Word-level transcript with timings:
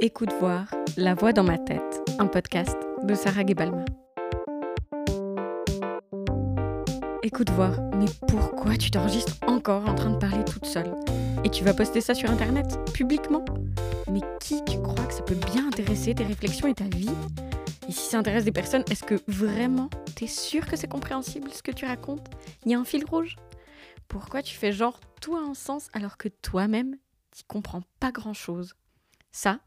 Écoute 0.00 0.32
voir, 0.38 0.72
La 0.96 1.14
voix 1.14 1.32
dans 1.32 1.42
ma 1.42 1.58
tête, 1.58 2.08
un 2.20 2.28
podcast 2.28 2.76
de 3.02 3.14
Sarah 3.16 3.44
Gebalma. 3.44 3.84
Écoute 7.24 7.50
voir, 7.50 7.80
mais 7.96 8.06
pourquoi 8.28 8.76
tu 8.76 8.92
t'enregistres 8.92 9.36
encore 9.48 9.88
en 9.88 9.96
train 9.96 10.10
de 10.10 10.18
parler 10.18 10.44
toute 10.44 10.66
seule? 10.66 10.94
Et 11.42 11.50
tu 11.50 11.64
vas 11.64 11.74
poster 11.74 12.00
ça 12.00 12.14
sur 12.14 12.30
internet, 12.30 12.78
publiquement? 12.94 13.44
Mais 14.08 14.20
qui 14.38 14.64
tu 14.66 14.80
crois 14.80 15.04
que 15.04 15.14
ça 15.14 15.22
peut 15.22 15.34
bien 15.52 15.66
intéresser 15.66 16.14
tes 16.14 16.24
réflexions 16.24 16.68
et 16.68 16.74
ta 16.74 16.84
vie? 16.84 17.10
Et 17.88 17.92
si 17.92 18.08
ça 18.08 18.18
intéresse 18.18 18.44
des 18.44 18.52
personnes, 18.52 18.84
est-ce 18.92 19.02
que 19.02 19.20
vraiment 19.26 19.90
t'es 20.14 20.28
sûr 20.28 20.64
que 20.68 20.76
c'est 20.76 20.86
compréhensible 20.86 21.50
ce 21.50 21.64
que 21.64 21.72
tu 21.72 21.86
racontes? 21.86 22.28
Il 22.64 22.70
y 22.70 22.74
a 22.76 22.78
un 22.78 22.84
fil 22.84 23.04
rouge? 23.04 23.34
Pourquoi 24.06 24.42
tu 24.42 24.54
fais 24.54 24.70
genre 24.70 25.00
tout 25.20 25.34
a 25.34 25.40
un 25.40 25.54
sens 25.54 25.88
alors 25.92 26.18
que 26.18 26.28
toi-même, 26.28 26.94
tu 27.36 27.42
comprends 27.48 27.82
pas 27.98 28.12
grand-chose? 28.12 28.74
Ça, 29.32 29.58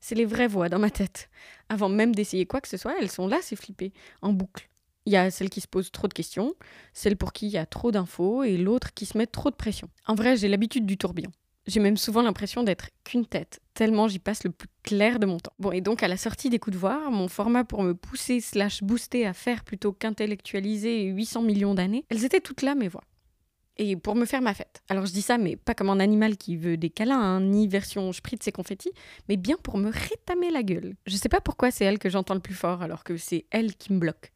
c'est 0.00 0.14
les 0.14 0.24
vraies 0.24 0.48
voix 0.48 0.68
dans 0.68 0.78
ma 0.78 0.90
tête. 0.90 1.28
Avant 1.68 1.88
même 1.88 2.14
d'essayer 2.14 2.46
quoi 2.46 2.60
que 2.60 2.68
ce 2.68 2.76
soit, 2.76 2.94
elles 3.00 3.10
sont 3.10 3.26
là, 3.26 3.38
c'est 3.42 3.56
flippé, 3.56 3.92
en 4.22 4.32
boucle. 4.32 4.68
Il 5.06 5.12
y 5.12 5.16
a 5.16 5.30
celle 5.30 5.50
qui 5.50 5.60
se 5.60 5.68
pose 5.68 5.90
trop 5.90 6.08
de 6.08 6.12
questions, 6.12 6.54
celle 6.92 7.16
pour 7.16 7.32
qui 7.32 7.46
il 7.46 7.52
y 7.52 7.58
a 7.58 7.66
trop 7.66 7.90
d'infos 7.90 8.44
et 8.44 8.56
l'autre 8.56 8.92
qui 8.94 9.06
se 9.06 9.16
met 9.16 9.26
trop 9.26 9.50
de 9.50 9.56
pression. 9.56 9.88
En 10.06 10.14
vrai, 10.14 10.36
j'ai 10.36 10.48
l'habitude 10.48 10.86
du 10.86 10.98
tourbillon. 10.98 11.32
J'ai 11.66 11.80
même 11.80 11.96
souvent 11.96 12.22
l'impression 12.22 12.62
d'être 12.62 12.88
qu'une 13.04 13.26
tête, 13.26 13.60
tellement 13.74 14.08
j'y 14.08 14.18
passe 14.18 14.44
le 14.44 14.50
plus 14.50 14.68
clair 14.82 15.18
de 15.18 15.26
mon 15.26 15.38
temps. 15.38 15.52
Bon, 15.58 15.72
et 15.72 15.80
donc 15.80 16.02
à 16.02 16.08
la 16.08 16.16
sortie 16.16 16.50
des 16.50 16.58
coups 16.58 16.74
de 16.74 16.80
voir, 16.80 17.10
mon 17.10 17.28
format 17.28 17.64
pour 17.64 17.82
me 17.82 17.94
pousser 17.94 18.40
slash 18.40 18.82
booster 18.82 19.26
à 19.26 19.34
faire 19.34 19.62
plutôt 19.62 19.92
qu'intellectualiser 19.92 21.04
800 21.04 21.42
millions 21.42 21.74
d'années, 21.74 22.04
elles 22.08 22.24
étaient 22.24 22.40
toutes 22.40 22.62
là 22.62 22.74
mes 22.74 22.88
voix 22.88 23.04
et 23.80 23.96
pour 23.96 24.14
me 24.14 24.26
faire 24.26 24.42
ma 24.42 24.52
fête. 24.52 24.82
Alors 24.90 25.06
je 25.06 25.12
dis 25.12 25.22
ça, 25.22 25.38
mais 25.38 25.56
pas 25.56 25.74
comme 25.74 25.88
un 25.88 26.00
animal 26.00 26.36
qui 26.36 26.54
veut 26.56 26.76
des 26.76 26.90
câlins, 26.90 27.18
hein, 27.18 27.40
ni 27.40 27.66
version 27.66 28.12
spritz 28.12 28.46
et 28.46 28.52
confettis, 28.52 28.92
mais 29.28 29.38
bien 29.38 29.56
pour 29.56 29.78
me 29.78 29.90
rétamer 29.90 30.50
la 30.50 30.62
gueule. 30.62 30.96
Je 31.06 31.16
sais 31.16 31.30
pas 31.30 31.40
pourquoi 31.40 31.70
c'est 31.70 31.86
elle 31.86 31.98
que 31.98 32.10
j'entends 32.10 32.34
le 32.34 32.40
plus 32.40 32.54
fort, 32.54 32.82
alors 32.82 33.04
que 33.04 33.16
c'est 33.16 33.46
elle 33.50 33.74
qui 33.74 33.94
me 33.94 33.98
bloque. 33.98 34.32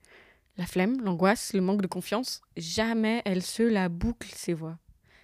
La 0.56 0.64
flemme, 0.64 1.03
l'angoisse, 1.03 1.53
le 1.53 1.61
manque 1.61 1.83
de 1.83 1.86
confiance, 1.86 2.41
jamais 2.56 3.20
elle 3.27 3.42
se 3.42 3.62
la 3.62 3.91
boucle, 3.91 4.31
ces 4.34 4.55
voix. 4.55 4.78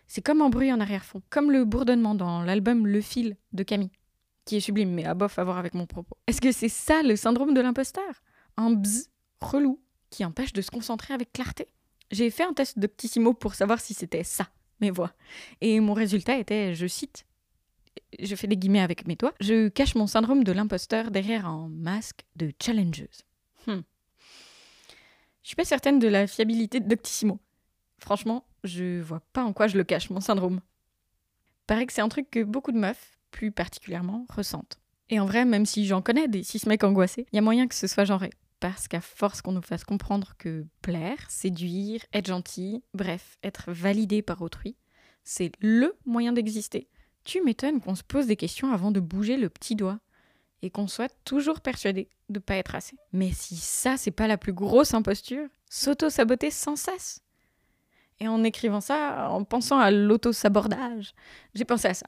C'est 0.07 0.21
comme 0.21 0.43
un 0.43 0.51
bruit 0.51 0.71
en 0.71 0.81
arrière-fond, 0.81 1.23
comme 1.31 1.51
le 1.51 1.65
bourdonnement 1.65 2.15
dans 2.15 2.43
l'album 2.43 2.87
Le 2.87 3.01
Fil 3.01 3.39
de 3.55 3.63
Camille, 3.63 3.93
qui 4.45 4.57
est 4.57 4.61
sublime, 4.61 4.93
mais 4.93 5.07
à 5.07 5.15
bof 5.15 5.39
à 5.39 5.45
voir 5.45 5.57
avec 5.57 5.73
mon 5.73 5.87
propos. 5.87 6.19
Est-ce 6.27 6.43
que 6.43 6.53
c'est 6.53 6.69
ça 6.69 7.03
le 7.03 7.17
syndrome 7.17 7.55
de 7.55 7.61
l'imposteur? 7.63 8.23
Un 8.59 8.73
bzz 8.73 9.09
relou 9.41 9.81
qui 10.11 10.27
empêche 10.27 10.53
de 10.53 10.61
se 10.61 10.71
concentrer 10.71 11.15
avec 11.15 11.33
clarté? 11.33 11.69
J'ai 12.11 12.31
fait 12.31 12.45
un 12.45 12.53
test 12.53 12.79
d'Optissimo 12.79 13.35
pour 13.35 13.55
savoir 13.55 13.81
si 13.81 13.95
c'était 13.95 14.25
ça, 14.25 14.49
mes 14.81 14.91
voix. 14.91 15.13
Et 15.61 15.81
mon 15.81 15.95
résultat 15.95 16.37
était, 16.39 16.75
je 16.75 16.87
cite, 16.87 17.27
je 18.19 18.35
fais 18.35 18.47
des 18.47 18.57
guillemets 18.57 18.81
avec 18.81 19.07
mes 19.07 19.17
doigts, 19.17 19.35
je 19.41 19.69
cache 19.69 19.95
mon 19.95 20.07
syndrome 20.07 20.45
de 20.45 20.53
l'imposteur 20.53 21.11
derrière 21.11 21.47
un 21.47 21.69
masque 21.69 22.25
de 22.37 22.53
challengeuse. 22.61 23.25
Hmm. 23.67 23.81
Je 25.43 25.49
suis 25.49 25.57
pas 25.57 25.65
certaine 25.65 25.99
de 25.99 26.09
la 26.09 26.27
fiabilité 26.27 26.81
d'Octissimo. 26.81 27.41
Franchement, 27.99 28.45
je 28.65 29.01
vois 29.01 29.23
pas 29.33 29.45
en 29.45 29.53
quoi 29.53 29.67
je 29.67 29.77
le 29.77 29.85
cache, 29.85 30.11
mon 30.11 30.21
syndrome. 30.21 30.61
Paraît 31.67 31.87
que 31.87 31.93
c'est 31.93 32.03
un 32.03 32.09
truc 32.09 32.31
que 32.31 32.43
beaucoup 32.43 32.73
de 32.73 32.79
meufs, 32.79 33.19
plus 33.31 33.53
particulièrement, 33.53 34.27
ressentent. 34.29 34.79
Et 35.09 35.19
en 35.19 35.27
vrai, 35.27 35.45
même 35.45 35.67
si 35.67 35.87
j'en 35.87 36.03
connais 36.03 36.29
des 36.29 36.43
six 36.43 36.67
mecs 36.67 36.85
angoissés, 36.85 37.27
il 37.33 37.37
y 37.37 37.39
a 37.39 37.43
moyen 37.43 37.67
que 37.67 37.75
ce 37.75 37.87
soit 37.87 38.05
genré 38.05 38.31
parce 38.61 38.89
qu'à 38.89 39.01
force 39.01 39.41
qu'on 39.43 39.53
nous 39.53 39.63
fasse 39.63 39.85
comprendre 39.85 40.35
que 40.39 40.67
plaire, 40.83 41.19
séduire, 41.29 42.05
être 42.13 42.29
gentil, 42.29 42.85
bref, 42.95 43.39
être 43.43 43.73
validé 43.73 44.23
par 44.23 44.43
autrui, 44.43 44.77
c'est 45.25 45.53
LE 45.61 45.97
moyen 46.05 46.33
d'exister. 46.33 46.89
Tu 47.25 47.43
m'étonnes 47.43 47.81
qu'on 47.81 47.95
se 47.95 48.03
pose 48.03 48.27
des 48.27 48.37
questions 48.37 48.73
avant 48.73 48.91
de 48.91 49.01
bouger 49.01 49.37
le 49.37 49.49
petit 49.49 49.77
doigt 49.77 49.99
et 50.63 50.71
qu'on 50.71 50.89
soit 50.89 51.13
toujours 51.25 51.61
persuadé 51.61 52.09
de 52.29 52.39
ne 52.39 52.43
pas 52.43 52.57
être 52.57 52.75
assez. 52.75 52.97
Mais 53.13 53.33
si 53.33 53.57
ça, 53.57 53.97
c'est 53.97 54.11
pas 54.11 54.29
la 54.29 54.37
plus 54.37 54.53
grosse 54.53 54.95
imposture, 54.95 55.49
s'auto-saboter 55.71 56.51
sans 56.51 56.77
cesse. 56.77 57.23
Et 58.21 58.29
en 58.29 58.45
écrivant 58.45 58.83
ça, 58.83 59.31
en 59.31 59.45
pensant 59.45 59.79
à 59.79 59.91
l'auto-sabordage, 59.91 61.15
j'ai 61.55 61.65
pensé 61.65 61.89
à 61.89 61.95
ça. 61.95 62.07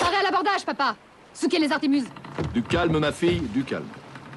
Arrêt 0.00 0.16
à 0.16 0.22
l'abordage, 0.22 0.64
papa 0.64 0.96
Souquez 1.34 1.58
les 1.58 1.70
artémuses 1.70 2.06
Du 2.54 2.62
calme, 2.62 2.98
ma 2.98 3.12
fille, 3.12 3.40
du 3.54 3.64
calme. 3.64 3.86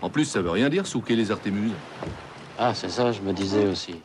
En 0.01 0.09
plus, 0.09 0.25
ça 0.25 0.41
veut 0.41 0.49
rien 0.49 0.69
dire, 0.69 0.85
souquer 0.85 1.15
les 1.15 1.31
artémuses. 1.31 1.71
Ah, 2.57 2.73
c'est 2.73 2.89
ça, 2.89 3.11
je 3.11 3.21
me 3.21 3.33
disais 3.33 3.65
aussi. 3.67 3.95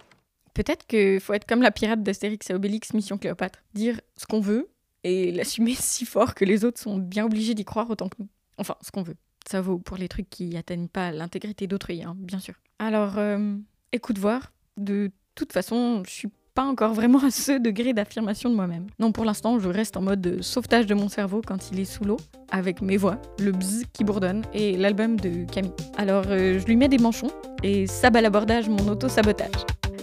Peut-être 0.54 0.86
qu'il 0.86 1.20
faut 1.20 1.34
être 1.34 1.46
comme 1.46 1.62
la 1.62 1.70
pirate 1.70 2.02
d'Astérix 2.02 2.48
et 2.50 2.54
Obélix 2.54 2.94
Mission 2.94 3.18
Cléopâtre. 3.18 3.60
Dire 3.74 4.00
ce 4.16 4.26
qu'on 4.26 4.40
veut 4.40 4.68
et 5.04 5.32
l'assumer 5.32 5.74
si 5.78 6.04
fort 6.04 6.34
que 6.34 6.44
les 6.44 6.64
autres 6.64 6.80
sont 6.80 6.96
bien 6.96 7.26
obligés 7.26 7.54
d'y 7.54 7.64
croire 7.64 7.90
autant 7.90 8.08
que 8.08 8.16
nous. 8.18 8.28
Enfin, 8.56 8.76
ce 8.80 8.90
qu'on 8.90 9.02
veut. 9.02 9.16
Ça 9.48 9.60
vaut 9.60 9.78
pour 9.78 9.96
les 9.96 10.08
trucs 10.08 10.28
qui 10.28 10.56
atteignent 10.56 10.88
pas 10.88 11.10
l'intégrité 11.10 11.66
d'autrui, 11.66 12.02
hein, 12.02 12.16
bien 12.18 12.38
sûr. 12.38 12.54
Alors, 12.78 13.18
euh, 13.18 13.56
écoute 13.92 14.18
voir. 14.18 14.52
De 14.76 15.10
toute 15.34 15.52
façon, 15.52 16.02
je 16.04 16.10
suis 16.10 16.28
pas 16.58 16.64
encore 16.64 16.92
vraiment 16.92 17.20
à 17.24 17.30
ce 17.30 17.56
degré 17.56 17.92
d'affirmation 17.92 18.50
de 18.50 18.56
moi-même. 18.56 18.88
Non, 18.98 19.12
pour 19.12 19.24
l'instant, 19.24 19.60
je 19.60 19.68
reste 19.68 19.96
en 19.96 20.02
mode 20.02 20.42
sauvetage 20.42 20.86
de 20.86 20.94
mon 20.94 21.08
cerveau 21.08 21.40
quand 21.46 21.70
il 21.70 21.78
est 21.78 21.84
sous 21.84 22.02
l'eau, 22.02 22.16
avec 22.50 22.82
mes 22.82 22.96
voix, 22.96 23.22
le 23.38 23.52
bzz 23.52 23.84
qui 23.92 24.02
bourdonne 24.02 24.42
et 24.52 24.76
l'album 24.76 25.20
de 25.20 25.44
Camille. 25.44 25.70
Alors, 25.96 26.24
euh, 26.26 26.58
je 26.58 26.66
lui 26.66 26.74
mets 26.74 26.88
des 26.88 26.98
manchons 26.98 27.30
et 27.62 27.86
ça 27.86 28.08
à 28.12 28.20
l'abordage 28.20 28.68
mon 28.68 28.88
auto-sabotage. 28.88 29.52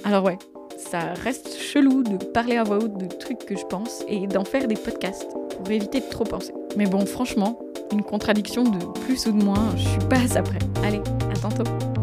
Alors 0.06 0.24
ouais, 0.24 0.38
ça 0.78 1.00
reste 1.26 1.58
chelou 1.60 2.04
de 2.04 2.24
parler 2.24 2.56
à 2.56 2.64
voix 2.64 2.78
haute 2.78 2.98
de 3.00 3.08
trucs 3.08 3.46
que 3.46 3.58
je 3.58 3.66
pense 3.66 4.06
et 4.08 4.26
d'en 4.26 4.46
faire 4.46 4.66
des 4.66 4.76
podcasts 4.76 5.28
pour 5.58 5.70
éviter 5.70 6.00
de 6.00 6.10
trop 6.10 6.24
penser. 6.24 6.54
Mais 6.78 6.86
bon, 6.86 7.06
franchement, 7.06 7.60
une 7.92 8.02
contradiction 8.02 8.64
de 8.64 8.80
plus 9.02 9.26
ou 9.26 9.34
de 9.34 9.44
moins, 9.44 9.76
je 9.76 9.90
suis 9.90 10.08
pas 10.10 10.22
à 10.22 10.28
ça 10.30 10.42
près. 10.42 10.60
Allez, 10.86 11.02
à 11.30 11.38
tantôt. 11.38 11.95